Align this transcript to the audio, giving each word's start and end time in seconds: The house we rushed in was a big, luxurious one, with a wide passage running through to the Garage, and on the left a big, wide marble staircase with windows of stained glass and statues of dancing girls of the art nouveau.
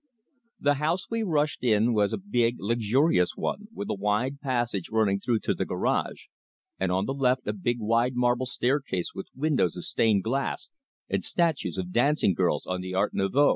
The 0.59 0.73
house 0.81 1.11
we 1.11 1.21
rushed 1.21 1.63
in 1.63 1.93
was 1.93 2.11
a 2.11 2.17
big, 2.17 2.55
luxurious 2.57 3.33
one, 3.35 3.67
with 3.71 3.87
a 3.91 3.93
wide 3.93 4.39
passage 4.41 4.89
running 4.89 5.19
through 5.19 5.41
to 5.41 5.53
the 5.53 5.63
Garage, 5.63 6.23
and 6.79 6.91
on 6.91 7.05
the 7.05 7.13
left 7.13 7.45
a 7.47 7.53
big, 7.53 7.77
wide 7.79 8.15
marble 8.15 8.47
staircase 8.47 9.13
with 9.13 9.27
windows 9.35 9.77
of 9.77 9.85
stained 9.85 10.23
glass 10.23 10.71
and 11.07 11.23
statues 11.23 11.77
of 11.77 11.91
dancing 11.91 12.33
girls 12.33 12.65
of 12.65 12.81
the 12.81 12.95
art 12.95 13.13
nouveau. 13.13 13.49